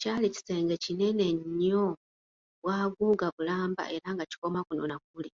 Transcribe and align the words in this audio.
Kyali 0.00 0.28
kisenge 0.34 0.74
kinene 0.84 1.26
nnyo, 1.38 1.86
bwaguuga 2.62 3.26
bulamba 3.36 3.82
era 3.96 4.08
nga 4.14 4.24
kikoma 4.30 4.60
kuno 4.66 4.84
na 4.90 4.96
kuli. 5.06 5.30